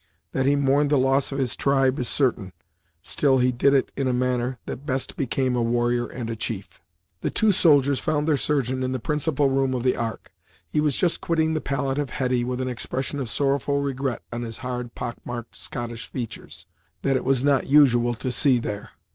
That 0.31 0.47
he 0.47 0.55
mourned 0.55 0.89
the 0.89 0.97
loss 0.97 1.31
of 1.31 1.37
his 1.37 1.55
tribe 1.55 1.99
is 1.99 2.07
certain; 2.07 2.53
still 3.03 3.37
he 3.37 3.51
did 3.51 3.75
it 3.75 3.91
in 3.95 4.07
a 4.07 4.13
manner 4.13 4.57
that 4.65 4.83
best 4.83 5.15
became 5.15 5.55
a 5.55 5.61
warrior 5.61 6.07
and 6.07 6.27
a 6.27 6.35
chief. 6.35 6.81
The 7.19 7.29
two 7.29 7.51
soldiers 7.51 7.99
found 7.99 8.27
their 8.27 8.35
surgeon 8.35 8.81
in 8.81 8.93
the 8.93 8.99
principal 8.99 9.51
room 9.51 9.75
of 9.75 9.83
the 9.83 9.95
Ark. 9.95 10.33
He 10.67 10.81
was 10.81 10.95
just 10.97 11.21
quitting 11.21 11.53
the 11.53 11.61
pallet 11.61 11.99
of 11.99 12.09
Hetty, 12.09 12.43
with 12.43 12.61
an 12.61 12.67
expression 12.67 13.19
of 13.19 13.29
sorrowful 13.29 13.83
regret 13.83 14.23
on 14.33 14.41
his 14.41 14.57
hard, 14.65 14.95
pock 14.95 15.17
marked 15.23 15.55
Scottish 15.55 16.07
features, 16.07 16.65
that 17.03 17.15
it 17.15 17.23
was 17.23 17.43
not 17.43 17.67
usual 17.67 18.15
to 18.15 18.31
see 18.31 18.57
there. 18.57 18.89